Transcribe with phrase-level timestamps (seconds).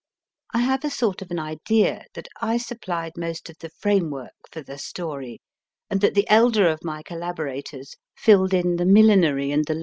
[0.51, 4.63] I have a sort of an idea that I supplied most of the framework for
[4.63, 5.43] the story,
[5.91, 9.79] and that the elder of my collaborators filled in the millinery and the love PT^
[9.79, 9.79] * I / y.